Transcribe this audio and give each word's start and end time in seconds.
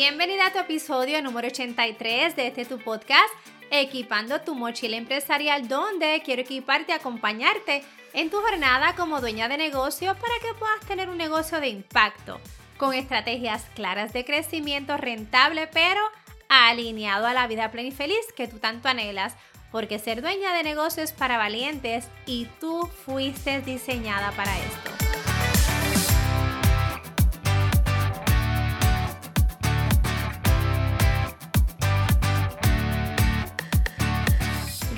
Bienvenida 0.00 0.46
a 0.46 0.50
tu 0.50 0.58
episodio 0.58 1.20
número 1.20 1.48
83 1.48 2.34
de 2.34 2.46
este 2.46 2.64
tu 2.64 2.78
podcast, 2.78 3.28
Equipando 3.70 4.40
tu 4.40 4.54
mochila 4.54 4.96
empresarial, 4.96 5.68
donde 5.68 6.22
quiero 6.24 6.40
equiparte 6.40 6.92
y 6.92 6.94
acompañarte 6.94 7.84
en 8.14 8.30
tu 8.30 8.38
jornada 8.38 8.96
como 8.96 9.20
dueña 9.20 9.46
de 9.50 9.58
negocio 9.58 10.14
para 10.14 10.32
que 10.40 10.58
puedas 10.58 10.80
tener 10.88 11.10
un 11.10 11.18
negocio 11.18 11.60
de 11.60 11.68
impacto, 11.68 12.40
con 12.78 12.94
estrategias 12.94 13.66
claras 13.74 14.14
de 14.14 14.24
crecimiento 14.24 14.96
rentable, 14.96 15.66
pero 15.66 16.00
alineado 16.48 17.26
a 17.26 17.34
la 17.34 17.46
vida 17.46 17.70
plena 17.70 17.88
y 17.88 17.92
feliz 17.92 18.24
que 18.34 18.48
tú 18.48 18.58
tanto 18.58 18.88
anhelas, 18.88 19.36
porque 19.70 19.98
ser 19.98 20.22
dueña 20.22 20.54
de 20.54 20.62
negocio 20.62 21.02
es 21.02 21.12
para 21.12 21.36
valientes 21.36 22.08
y 22.24 22.46
tú 22.58 22.88
fuiste 23.04 23.60
diseñada 23.60 24.30
para 24.30 24.56
esto. 24.56 24.99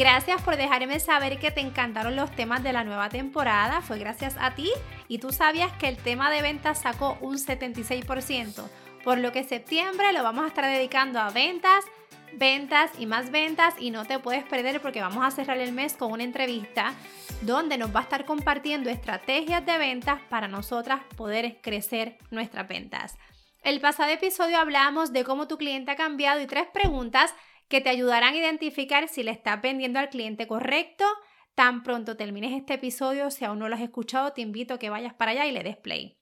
Gracias 0.02 0.42
por 0.42 0.56
dejarme 0.56 0.98
saber 0.98 1.38
que 1.38 1.52
te 1.52 1.60
encantaron 1.60 2.16
los 2.16 2.32
temas 2.32 2.64
de 2.64 2.72
la 2.72 2.82
nueva 2.82 3.08
temporada. 3.08 3.82
Fue 3.82 4.00
gracias 4.00 4.34
a 4.40 4.52
ti 4.52 4.68
y 5.06 5.18
tú 5.18 5.30
sabías 5.30 5.70
que 5.74 5.86
el 5.86 5.96
tema 5.96 6.28
de 6.28 6.42
ventas 6.42 6.80
sacó 6.80 7.16
un 7.20 7.38
76%, 7.38 8.68
por 9.04 9.18
lo 9.18 9.30
que 9.30 9.44
septiembre 9.44 10.12
lo 10.12 10.24
vamos 10.24 10.42
a 10.42 10.48
estar 10.48 10.64
dedicando 10.64 11.20
a 11.20 11.30
ventas, 11.30 11.84
ventas 12.32 12.90
y 12.98 13.06
más 13.06 13.30
ventas 13.30 13.74
y 13.78 13.92
no 13.92 14.04
te 14.04 14.18
puedes 14.18 14.42
perder 14.42 14.82
porque 14.82 15.00
vamos 15.00 15.24
a 15.24 15.30
cerrar 15.30 15.58
el 15.58 15.70
mes 15.70 15.94
con 15.94 16.10
una 16.10 16.24
entrevista 16.24 16.94
donde 17.42 17.78
nos 17.78 17.94
va 17.94 18.00
a 18.00 18.02
estar 18.02 18.24
compartiendo 18.24 18.90
estrategias 18.90 19.64
de 19.64 19.78
ventas 19.78 20.20
para 20.28 20.48
nosotras 20.48 21.02
poder 21.16 21.60
crecer 21.62 22.18
nuestras 22.32 22.66
ventas. 22.66 23.16
El 23.62 23.80
pasado 23.80 24.10
episodio 24.10 24.58
hablamos 24.58 25.12
de 25.12 25.22
cómo 25.22 25.46
tu 25.46 25.58
cliente 25.58 25.92
ha 25.92 25.96
cambiado 25.96 26.40
y 26.40 26.48
tres 26.48 26.66
preguntas 26.72 27.32
que 27.72 27.80
te 27.80 27.88
ayudarán 27.88 28.34
a 28.34 28.36
identificar 28.36 29.08
si 29.08 29.22
le 29.22 29.30
estás 29.30 29.62
vendiendo 29.62 29.98
al 29.98 30.10
cliente 30.10 30.46
correcto. 30.46 31.06
Tan 31.54 31.82
pronto 31.82 32.18
termines 32.18 32.52
este 32.52 32.74
episodio, 32.74 33.30
si 33.30 33.46
aún 33.46 33.60
no 33.60 33.68
lo 33.70 33.76
has 33.76 33.80
escuchado, 33.80 34.34
te 34.34 34.42
invito 34.42 34.74
a 34.74 34.78
que 34.78 34.90
vayas 34.90 35.14
para 35.14 35.30
allá 35.30 35.46
y 35.46 35.52
le 35.52 35.62
des 35.62 35.78
play. 35.78 36.18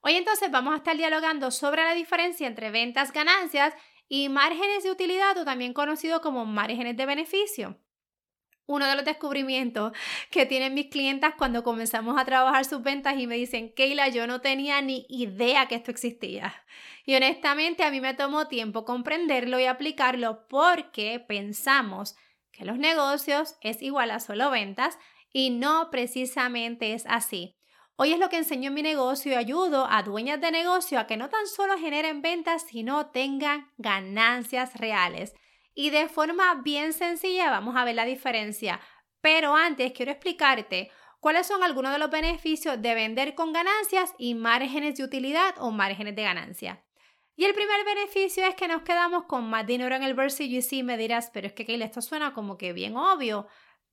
Hoy 0.00 0.14
entonces 0.14 0.48
vamos 0.48 0.74
a 0.74 0.76
estar 0.76 0.96
dialogando 0.96 1.50
sobre 1.50 1.82
la 1.82 1.92
diferencia 1.92 2.46
entre 2.46 2.70
ventas, 2.70 3.12
ganancias 3.12 3.74
y 4.08 4.28
márgenes 4.28 4.84
de 4.84 4.92
utilidad 4.92 5.36
o 5.36 5.44
también 5.44 5.72
conocido 5.72 6.20
como 6.20 6.46
márgenes 6.46 6.96
de 6.96 7.04
beneficio. 7.04 7.80
Uno 8.66 8.86
de 8.86 8.96
los 8.96 9.04
descubrimientos 9.04 9.92
que 10.30 10.44
tienen 10.44 10.74
mis 10.74 10.88
clientas 10.88 11.34
cuando 11.38 11.62
comenzamos 11.62 12.20
a 12.20 12.24
trabajar 12.24 12.64
sus 12.64 12.82
ventas 12.82 13.18
y 13.18 13.26
me 13.26 13.36
dicen, 13.36 13.72
Keila, 13.72 14.08
yo 14.08 14.26
no 14.26 14.40
tenía 14.40 14.82
ni 14.82 15.06
idea 15.08 15.66
que 15.68 15.76
esto 15.76 15.92
existía. 15.92 16.52
Y 17.04 17.14
honestamente 17.14 17.84
a 17.84 17.90
mí 17.90 18.00
me 18.00 18.14
tomó 18.14 18.48
tiempo 18.48 18.84
comprenderlo 18.84 19.60
y 19.60 19.66
aplicarlo 19.66 20.48
porque 20.48 21.20
pensamos 21.20 22.16
que 22.50 22.64
los 22.64 22.78
negocios 22.78 23.56
es 23.60 23.82
igual 23.82 24.10
a 24.10 24.18
solo 24.18 24.50
ventas 24.50 24.98
y 25.32 25.50
no 25.50 25.90
precisamente 25.90 26.94
es 26.94 27.06
así. 27.06 27.56
Hoy 27.98 28.12
es 28.12 28.18
lo 28.18 28.28
que 28.28 28.36
enseño 28.36 28.68
en 28.68 28.74
mi 28.74 28.82
negocio 28.82 29.32
y 29.32 29.36
ayudo 29.36 29.86
a 29.88 30.02
dueñas 30.02 30.40
de 30.40 30.50
negocio 30.50 30.98
a 30.98 31.06
que 31.06 31.16
no 31.16 31.30
tan 31.30 31.46
solo 31.46 31.78
generen 31.78 32.20
ventas, 32.20 32.66
sino 32.68 33.06
tengan 33.06 33.70
ganancias 33.78 34.74
reales. 34.76 35.34
Y 35.78 35.90
de 35.90 36.08
forma 36.08 36.54
bien 36.64 36.94
sencilla 36.94 37.50
vamos 37.50 37.76
a 37.76 37.84
ver 37.84 37.94
la 37.94 38.06
diferencia. 38.06 38.80
Pero 39.20 39.54
antes 39.54 39.92
quiero 39.92 40.10
explicarte 40.10 40.90
cuáles 41.20 41.46
son 41.46 41.62
algunos 41.62 41.92
de 41.92 41.98
los 41.98 42.10
beneficios 42.10 42.80
de 42.80 42.94
vender 42.94 43.34
con 43.34 43.52
ganancias 43.52 44.14
y 44.16 44.34
márgenes 44.34 44.96
de 44.96 45.04
utilidad 45.04 45.54
o 45.58 45.70
márgenes 45.70 46.16
de 46.16 46.22
ganancia. 46.22 46.82
Y 47.36 47.44
el 47.44 47.52
primer 47.52 47.84
beneficio 47.84 48.46
es 48.46 48.54
que 48.54 48.68
nos 48.68 48.82
quedamos 48.82 49.24
con 49.24 49.50
más 49.50 49.66
dinero 49.66 49.94
en 49.94 50.02
el 50.02 50.14
bolsillo 50.14 50.56
y 50.56 50.62
sí 50.62 50.82
me 50.82 50.96
dirás, 50.96 51.30
pero 51.30 51.46
es 51.46 51.52
que 51.52 51.66
Keila, 51.66 51.84
esto 51.84 52.00
suena 52.00 52.32
como 52.32 52.56
que 52.56 52.72
bien 52.72 52.96
obvio. 52.96 53.46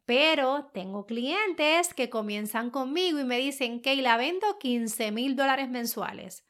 Pero 0.05 0.69
tengo 0.73 1.05
clientes 1.05 1.93
que 1.93 2.09
comienzan 2.09 2.69
conmigo 2.69 3.19
y 3.19 3.25
me 3.25 3.39
dicen, 3.39 3.81
Keila, 3.81 4.15
vendo 4.15 4.57
15 4.57 5.11
mil 5.11 5.35
dólares 5.35 5.69
mensuales 5.69 6.45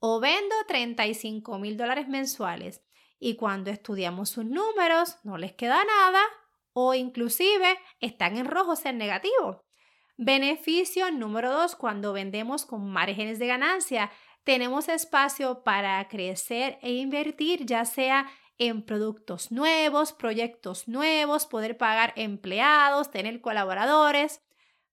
o 0.00 0.18
vendo 0.18 0.56
35 0.66 1.60
mil 1.60 1.76
dólares 1.76 2.08
mensuales. 2.08 2.82
Y 3.18 3.36
cuando 3.36 3.70
estudiamos 3.70 4.30
sus 4.30 4.44
números, 4.44 5.18
no 5.22 5.38
les 5.38 5.52
queda 5.52 5.84
nada 5.84 6.22
o 6.74 6.94
inclusive 6.94 7.78
están 8.00 8.36
en 8.36 8.46
rojo, 8.46 8.74
en 8.84 8.98
negativo. 8.98 9.64
Beneficio 10.16 11.10
número 11.10 11.52
dos, 11.52 11.74
cuando 11.74 12.12
vendemos 12.12 12.66
con 12.66 12.90
márgenes 12.90 13.38
de 13.38 13.46
ganancia 13.46 14.10
tenemos 14.44 14.88
espacio 14.88 15.64
para 15.64 16.06
crecer 16.08 16.78
e 16.82 16.92
invertir, 16.92 17.64
ya 17.64 17.86
sea 17.86 18.30
en 18.58 18.82
productos 18.82 19.50
nuevos, 19.50 20.12
proyectos 20.12 20.86
nuevos, 20.86 21.46
poder 21.46 21.76
pagar 21.76 22.12
empleados, 22.16 23.10
tener 23.10 23.40
colaboradores. 23.40 24.42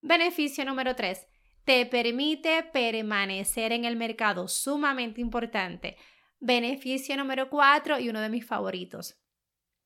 Beneficio 0.02 0.66
número 0.66 0.96
3. 0.96 1.28
Te 1.66 1.86
permite 1.86 2.64
permanecer 2.64 3.72
en 3.74 3.86
el 3.86 3.98
mercado, 3.98 4.48
sumamente 4.48 5.22
importante. 5.22 5.98
Beneficio 6.44 7.16
número 7.18 7.52
4 7.52 8.00
y 8.00 8.10
uno 8.10 8.20
de 8.20 8.30
mis 8.30 8.48
favoritos. 8.48 9.16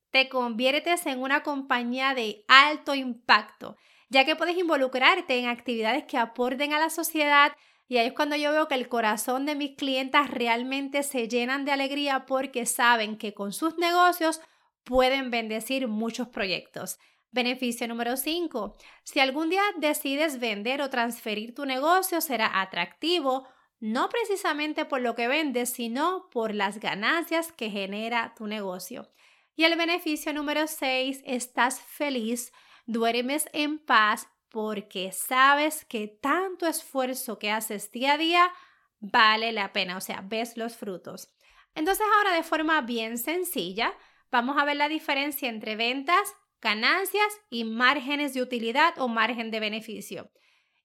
Te 0.10 0.30
conviertes 0.30 1.06
en 1.06 1.22
una 1.22 1.44
compañía 1.44 2.14
de 2.14 2.46
alto 2.48 2.96
impacto, 2.96 3.76
ya 4.08 4.24
que 4.24 4.38
puedes 4.38 4.58
involucrarte 4.58 5.38
en 5.38 5.48
actividades 5.48 6.06
que 6.06 6.18
aporten 6.18 6.72
a 6.72 6.80
la 6.80 6.90
sociedad, 6.90 7.52
y 7.90 7.98
ahí 7.98 8.08
es 8.08 8.14
cuando 8.14 8.38
yo 8.38 8.54
veo 8.54 8.70
que 8.70 8.76
el 8.76 8.88
corazón 8.88 9.46
de 9.46 9.56
mis 9.56 9.76
clientas 9.76 10.32
realmente 10.32 11.04
se 11.04 11.28
llenan 11.28 11.66
de 11.66 11.74
alegría 11.74 12.26
porque 12.26 12.66
saben 12.66 13.18
que 13.18 13.34
con 13.34 13.52
sus 13.52 13.78
negocios 13.78 14.40
pueden 14.86 15.32
bendecir 15.32 15.90
muchos 15.90 16.30
proyectos. 16.30 17.00
Beneficio 17.32 17.86
número 17.90 18.16
5. 18.16 18.78
Si 19.04 19.20
algún 19.20 19.50
día 19.50 19.64
decides 19.80 20.40
vender 20.40 20.82
o 20.82 20.90
transferir 20.90 21.54
tu 21.54 21.66
negocio, 21.66 22.22
será 22.22 22.62
atractivo 22.62 23.46
no 23.80 24.10
precisamente 24.10 24.86
por 24.86 25.02
lo 25.02 25.16
que 25.16 25.28
vendes, 25.28 25.70
sino 25.70 26.30
por 26.32 26.54
las 26.54 26.80
ganancias 26.80 27.52
que 27.52 27.70
genera 27.70 28.34
tu 28.38 28.48
negocio. 28.48 29.12
Y 29.56 29.64
el 29.64 29.78
beneficio 29.78 30.34
número 30.34 30.68
6, 30.68 31.22
estás 31.26 31.80
feliz, 31.80 32.52
duermes 32.86 33.48
en 33.54 33.80
paz 33.80 34.28
porque 34.50 35.12
sabes 35.12 35.86
que 35.86 36.08
tanto 36.08 36.68
esfuerzo 36.68 37.40
que 37.40 37.52
haces 37.52 37.92
día 37.92 38.14
a 38.14 38.18
día 38.18 38.52
vale 39.00 39.52
la 39.52 39.74
pena, 39.74 39.98
o 39.98 40.02
sea, 40.02 40.22
ves 40.26 40.58
los 40.58 40.76
frutos. 40.76 41.30
Entonces 41.74 42.06
ahora 42.18 42.34
de 42.34 42.44
forma 42.44 42.82
bien 42.82 43.18
sencilla, 43.18 43.94
vamos 44.32 44.58
a 44.58 44.66
ver 44.66 44.78
la 44.78 44.90
diferencia 44.90 45.50
entre 45.50 45.76
ventas, 45.76 46.34
ganancias 46.62 47.28
y 47.50 47.66
márgenes 47.66 48.34
de 48.34 48.42
utilidad 48.42 48.94
o 48.98 49.08
margen 49.08 49.52
de 49.52 49.60
beneficio. 49.60 50.32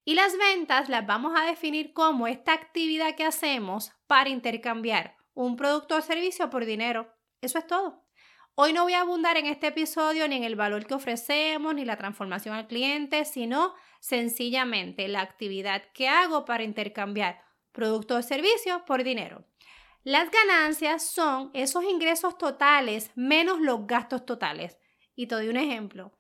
Y 0.05 0.15
las 0.15 0.37
ventas 0.37 0.89
las 0.89 1.07
vamos 1.07 1.39
a 1.39 1.45
definir 1.45 1.93
como 1.93 2.27
esta 2.27 2.53
actividad 2.53 3.15
que 3.15 3.25
hacemos 3.25 3.93
para 4.07 4.31
intercambiar 4.31 5.17
un 5.35 5.57
producto 5.57 5.97
o 5.97 6.01
servicio 6.01 6.51
por 6.51 6.65
dinero. 6.65 7.15
Eso 7.41 7.59
es 7.59 7.67
todo. 7.67 8.05
Hoy 8.55 8.73
no 8.73 8.83
voy 8.83 8.95
a 8.95 9.03
abundar 9.03 9.37
en 9.37 9.47
este 9.47 9.69
episodio 9.69 10.27
ni 10.29 10.37
en 10.37 10.45
el 10.45 10.57
valor 10.57 10.87
que 10.87 10.95
ofrecemos 10.95 11.75
ni 11.75 11.85
la 11.85 11.97
transformación 11.97 12.55
al 12.55 12.67
cliente, 12.67 13.25
sino 13.25 13.75
sencillamente 14.01 15.09
la 15.09 15.21
actividad 15.21 15.83
que 15.95 16.09
hago 16.09 16.45
para 16.45 16.65
intercambiar 16.65 17.43
producto 17.73 18.17
o 18.17 18.23
servicio 18.23 18.85
por 18.85 19.05
dinero. 19.05 19.47
Las 20.03 20.31
ganancias 20.31 21.07
son 21.07 21.51
esos 21.53 21.85
ingresos 21.85 22.39
totales 22.39 23.11
menos 23.15 23.61
los 23.61 23.87
gastos 23.87 24.25
totales. 24.25 24.79
Y 25.15 25.27
te 25.27 25.35
doy 25.35 25.49
un 25.49 25.57
ejemplo. 25.57 26.13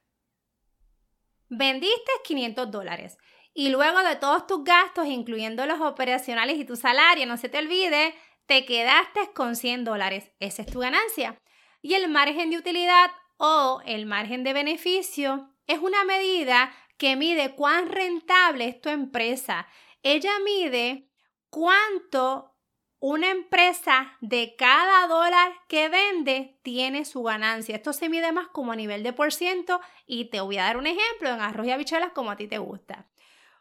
Vendiste 1.48 2.10
500 2.24 2.70
dólares 2.70 3.18
y 3.52 3.70
luego 3.70 4.02
de 4.02 4.16
todos 4.16 4.46
tus 4.46 4.64
gastos, 4.64 5.06
incluyendo 5.06 5.66
los 5.66 5.80
operacionales 5.80 6.58
y 6.58 6.64
tu 6.64 6.76
salario, 6.76 7.26
no 7.26 7.36
se 7.36 7.48
te 7.48 7.58
olvide, 7.58 8.14
te 8.46 8.64
quedaste 8.64 9.32
con 9.34 9.56
100 9.56 9.84
dólares. 9.84 10.30
Esa 10.40 10.62
es 10.62 10.68
tu 10.68 10.80
ganancia. 10.80 11.36
Y 11.82 11.94
el 11.94 12.08
margen 12.08 12.50
de 12.50 12.58
utilidad 12.58 13.10
o 13.36 13.80
el 13.86 14.06
margen 14.06 14.44
de 14.44 14.52
beneficio 14.52 15.54
es 15.66 15.78
una 15.78 16.04
medida 16.04 16.72
que 16.96 17.16
mide 17.16 17.54
cuán 17.54 17.88
rentable 17.88 18.68
es 18.68 18.80
tu 18.80 18.88
empresa. 18.88 19.66
Ella 20.02 20.32
mide 20.44 21.08
cuánto 21.48 22.56
una 22.98 23.30
empresa 23.30 24.16
de 24.20 24.54
cada 24.56 25.06
dólar 25.06 25.52
que 25.66 25.88
vende 25.88 26.58
tiene 26.62 27.06
su 27.06 27.22
ganancia. 27.22 27.76
Esto 27.76 27.94
se 27.94 28.10
mide 28.10 28.30
más 28.30 28.48
como 28.48 28.72
a 28.72 28.76
nivel 28.76 29.02
de 29.02 29.14
por 29.14 29.32
ciento 29.32 29.80
y 30.06 30.26
te 30.26 30.40
voy 30.40 30.58
a 30.58 30.64
dar 30.64 30.76
un 30.76 30.86
ejemplo 30.86 31.30
en 31.30 31.40
arroz 31.40 31.66
y 31.66 31.70
habichuelas 31.70 32.12
como 32.12 32.30
a 32.30 32.36
ti 32.36 32.46
te 32.46 32.58
gusta. 32.58 33.09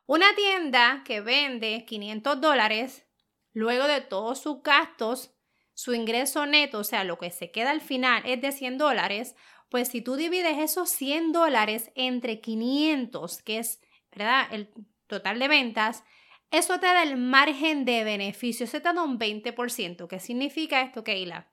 Una 0.09 0.33
tienda 0.33 1.03
que 1.05 1.21
vende 1.21 1.85
500 1.85 2.41
dólares, 2.41 3.05
luego 3.53 3.85
de 3.85 4.01
todos 4.01 4.41
sus 4.41 4.63
gastos, 4.63 5.35
su 5.75 5.93
ingreso 5.93 6.47
neto, 6.47 6.79
o 6.79 6.83
sea, 6.83 7.03
lo 7.03 7.19
que 7.19 7.29
se 7.29 7.51
queda 7.51 7.69
al 7.69 7.79
final 7.79 8.23
es 8.25 8.41
de 8.41 8.51
100 8.51 8.79
dólares, 8.79 9.35
pues 9.69 9.89
si 9.89 10.01
tú 10.01 10.15
divides 10.15 10.57
esos 10.57 10.89
100 10.89 11.31
dólares 11.31 11.91
entre 11.93 12.41
500, 12.41 13.43
que 13.43 13.59
es, 13.59 13.81
¿verdad? 14.09 14.47
El 14.51 14.71
total 15.05 15.37
de 15.37 15.47
ventas, 15.47 16.03
eso 16.49 16.79
te 16.79 16.87
da 16.87 17.03
el 17.03 17.15
margen 17.15 17.85
de 17.85 18.03
beneficio, 18.03 18.65
se 18.65 18.79
te 18.79 18.91
da 18.91 19.03
un 19.03 19.19
20%. 19.19 20.07
¿Qué 20.07 20.19
significa 20.19 20.81
esto, 20.81 21.03
Keila? 21.03 21.51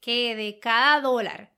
que 0.00 0.34
de 0.34 0.58
cada 0.60 1.02
dólar 1.02 1.52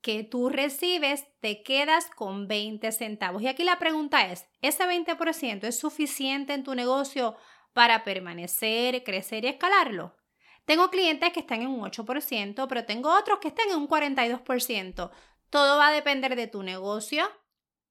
que 0.00 0.24
tú 0.24 0.48
recibes 0.48 1.26
te 1.40 1.62
quedas 1.62 2.06
con 2.10 2.48
20 2.48 2.90
centavos. 2.92 3.42
Y 3.42 3.48
aquí 3.48 3.64
la 3.64 3.78
pregunta 3.78 4.30
es, 4.30 4.46
¿ese 4.62 4.84
20% 4.84 5.64
es 5.64 5.78
suficiente 5.78 6.54
en 6.54 6.64
tu 6.64 6.74
negocio 6.74 7.36
para 7.72 8.04
permanecer, 8.04 9.04
crecer 9.04 9.44
y 9.44 9.48
escalarlo? 9.48 10.16
Tengo 10.64 10.90
clientes 10.90 11.32
que 11.32 11.40
están 11.40 11.62
en 11.62 11.68
un 11.68 11.80
8%, 11.80 12.66
pero 12.68 12.84
tengo 12.84 13.16
otros 13.16 13.38
que 13.40 13.48
están 13.48 13.70
en 13.70 13.76
un 13.76 13.88
42%. 13.88 15.10
Todo 15.50 15.78
va 15.78 15.88
a 15.88 15.92
depender 15.92 16.36
de 16.36 16.46
tu 16.46 16.62
negocio, 16.62 17.28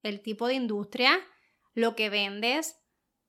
el 0.02 0.22
tipo 0.22 0.48
de 0.48 0.54
industria, 0.54 1.20
lo 1.74 1.96
que 1.96 2.10
vendes, 2.10 2.80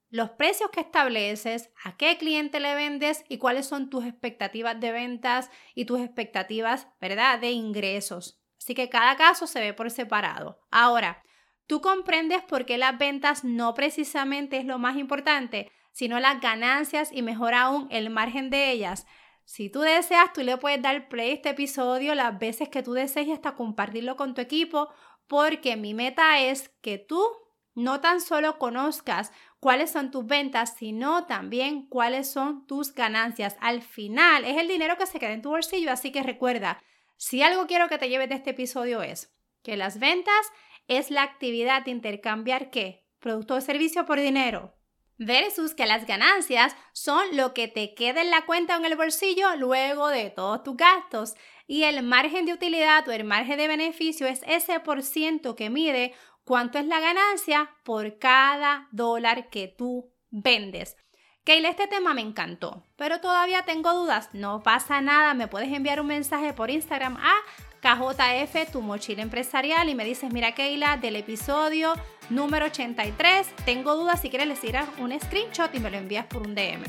los 0.09 0.31
precios 0.31 0.71
que 0.71 0.81
estableces, 0.81 1.71
a 1.85 1.97
qué 1.97 2.17
cliente 2.17 2.61
le 2.61 2.75
vendes 2.75 3.25
y 3.29 3.39
cuáles 3.39 3.67
son 3.67 3.91
tus 3.91 4.05
expectativas 4.05 4.79
de 4.81 4.93
ventas 4.93 5.51
y 5.75 5.85
tus 5.85 6.01
expectativas, 6.01 6.89
¿verdad?, 7.01 7.39
de 7.41 7.51
ingresos. 7.51 8.40
Así 8.61 8.75
que 8.75 8.91
cada 8.91 9.17
caso 9.17 9.47
se 9.47 9.59
ve 9.59 9.73
por 9.73 9.91
separado. 9.91 10.61
Ahora, 10.71 11.23
tú 11.67 11.81
comprendes 11.81 12.43
por 12.43 12.67
qué 12.67 12.77
las 12.77 12.99
ventas 12.99 13.43
no 13.43 13.73
precisamente 13.75 14.59
es 14.59 14.67
lo 14.67 14.79
más 14.79 14.99
importante, 14.99 15.73
sino 15.93 16.21
las 16.21 16.41
ganancias 16.41 17.11
y 17.11 17.23
mejor 17.23 17.55
aún 17.55 17.89
el 17.91 18.11
margen 18.11 18.51
de 18.51 18.71
ellas. 18.71 19.07
Si 19.45 19.71
tú 19.71 19.81
deseas, 19.81 20.33
tú 20.35 20.43
le 20.43 20.59
puedes 20.59 20.83
dar 20.83 21.09
play 21.09 21.31
a 21.31 21.35
este 21.35 21.49
episodio 21.51 22.15
las 22.15 22.39
veces 22.39 22.69
que 22.69 22.83
tú 22.83 22.93
desees 22.93 23.29
y 23.29 23.33
hasta 23.33 23.57
compartirlo 23.57 24.17
con 24.17 24.35
tu 24.35 24.43
equipo, 24.43 24.91
porque 25.27 25.77
mi 25.77 25.95
meta 25.95 26.39
es 26.41 26.69
que 26.83 26.99
tú 26.99 27.25
no 27.75 28.01
tan 28.01 28.21
solo 28.21 28.59
conozcas 28.59 29.33
cuáles 29.59 29.91
son 29.91 30.11
tus 30.11 30.27
ventas, 30.27 30.75
sino 30.77 31.25
también 31.25 31.87
cuáles 31.87 32.31
son 32.31 32.67
tus 32.67 32.95
ganancias. 32.95 33.57
Al 33.61 33.81
final 33.83 34.45
es 34.45 34.59
el 34.59 34.69
dinero 34.69 34.99
que 34.99 35.07
se 35.07 35.19
queda 35.19 35.33
en 35.33 35.43
tu 35.43 35.51
bolsillo, 35.51 35.91
así 35.91 36.13
que 36.13 36.23
recuerda, 36.23 36.83
si 37.21 37.43
algo 37.43 37.67
quiero 37.67 37.91
que 37.91 37.99
te 37.99 38.09
lleves 38.09 38.31
de 38.31 38.37
este 38.37 38.51
episodio 38.53 39.03
es 39.03 39.31
que 39.63 39.77
las 39.77 39.99
ventas 39.99 40.53
es 40.89 41.11
la 41.11 41.23
actividad 41.23 41.85
de 41.85 41.91
intercambiar 41.91 42.71
qué? 42.71 43.05
Producto 43.19 43.57
o 43.57 43.61
servicio 43.61 44.07
por 44.07 44.19
dinero 44.19 44.75
versus 45.19 45.75
que 45.75 45.85
las 45.85 46.07
ganancias 46.07 46.75
son 46.95 47.37
lo 47.37 47.53
que 47.53 47.69
te 47.69 47.93
queda 47.95 48.23
en 48.23 48.31
la 48.31 48.47
cuenta 48.47 48.75
o 48.75 48.79
en 48.79 48.87
el 48.87 48.97
bolsillo 48.97 49.55
luego 49.57 50.09
de 50.09 50.31
todos 50.31 50.63
tus 50.63 50.79
gastos. 50.79 51.35
Y 51.67 51.83
el 51.83 52.03
margen 52.03 52.47
de 52.47 52.55
utilidad 52.55 53.07
o 53.07 53.13
el 53.13 53.25
margen 53.25 53.59
de 53.59 53.69
beneficio 53.69 54.27
es 54.27 54.41
ese 54.47 54.81
por 54.81 55.03
ciento 55.03 55.57
que 55.57 55.69
mide 55.69 56.15
cuánto 56.45 56.79
es 56.79 56.87
la 56.87 57.01
ganancia 57.01 57.71
por 57.85 58.19
cada 58.19 58.89
dólar 58.93 59.51
que 59.51 59.69
tú 59.69 60.11
vendes. 60.31 60.97
Keila, 61.51 61.69
este 61.69 61.89
tema 61.89 62.15
me 62.15 62.21
encantó, 62.21 62.85
pero 62.95 63.19
todavía 63.19 63.65
tengo 63.65 63.93
dudas. 63.93 64.29
No 64.33 64.63
pasa 64.63 65.01
nada, 65.01 65.35
me 65.35 65.49
puedes 65.49 65.73
enviar 65.73 66.01
un 66.01 66.07
mensaje 66.07 66.53
por 66.53 66.71
Instagram 66.71 67.17
a 67.17 67.35
KJF, 67.81 68.71
tu 68.71 68.83
mochila 68.83 69.23
empresarial, 69.23 69.89
y 69.89 69.97
me 69.97 70.05
dices, 70.05 70.33
mira 70.33 70.55
Keila, 70.55 70.97
del 70.99 71.17
episodio 71.17 71.95
número 72.29 72.67
83, 72.67 73.49
tengo 73.65 73.97
dudas, 73.97 74.21
si 74.21 74.31
quieres 74.31 74.47
les 74.47 74.61
tiras 74.61 74.89
un 74.99 75.11
screenshot 75.19 75.75
y 75.75 75.81
me 75.81 75.91
lo 75.91 75.97
envías 75.97 76.27
por 76.27 76.47
un 76.47 76.55
DM. 76.55 76.85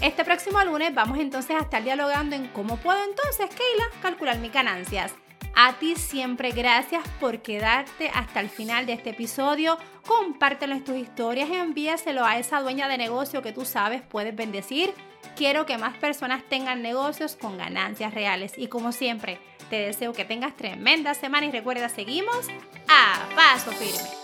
Este 0.00 0.24
próximo 0.24 0.62
lunes 0.62 0.94
vamos 0.94 1.18
entonces 1.18 1.56
a 1.56 1.62
estar 1.62 1.82
dialogando 1.82 2.36
en 2.36 2.46
cómo 2.52 2.76
puedo 2.76 3.02
entonces, 3.02 3.48
Keila, 3.56 3.90
calcular 4.02 4.38
mis 4.38 4.52
ganancias. 4.52 5.16
A 5.58 5.72
ti 5.78 5.96
siempre 5.96 6.50
gracias 6.50 7.02
por 7.18 7.40
quedarte 7.40 8.10
hasta 8.10 8.40
el 8.40 8.50
final 8.50 8.84
de 8.84 8.92
este 8.92 9.10
episodio. 9.10 9.78
Compártelo 10.06 10.74
en 10.74 10.84
tus 10.84 10.96
historias 10.96 11.48
envíaselo 11.50 12.26
a 12.26 12.36
esa 12.36 12.60
dueña 12.60 12.88
de 12.88 12.98
negocio 12.98 13.40
que 13.40 13.52
tú 13.52 13.64
sabes 13.64 14.02
puedes 14.02 14.36
bendecir. 14.36 14.92
Quiero 15.34 15.64
que 15.64 15.78
más 15.78 15.96
personas 15.96 16.42
tengan 16.46 16.82
negocios 16.82 17.36
con 17.36 17.56
ganancias 17.56 18.12
reales. 18.12 18.52
Y 18.58 18.68
como 18.68 18.92
siempre, 18.92 19.38
te 19.70 19.76
deseo 19.76 20.12
que 20.12 20.26
tengas 20.26 20.54
tremenda 20.58 21.14
semana 21.14 21.46
y 21.46 21.50
recuerda, 21.50 21.88
seguimos 21.88 22.48
a 22.86 23.26
paso 23.34 23.72
firme. 23.72 24.15